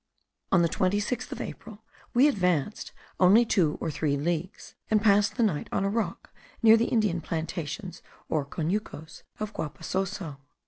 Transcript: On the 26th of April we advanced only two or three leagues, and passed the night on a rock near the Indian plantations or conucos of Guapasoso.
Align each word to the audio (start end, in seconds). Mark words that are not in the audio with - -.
On 0.51 0.63
the 0.63 0.67
26th 0.67 1.31
of 1.31 1.39
April 1.41 1.83
we 2.15 2.27
advanced 2.27 2.91
only 3.19 3.45
two 3.45 3.77
or 3.79 3.91
three 3.91 4.17
leagues, 4.17 4.73
and 4.89 4.99
passed 4.99 5.35
the 5.37 5.43
night 5.43 5.69
on 5.71 5.83
a 5.83 5.89
rock 5.89 6.31
near 6.63 6.75
the 6.75 6.85
Indian 6.85 7.21
plantations 7.21 8.01
or 8.27 8.43
conucos 8.43 9.21
of 9.39 9.53
Guapasoso. 9.53 10.39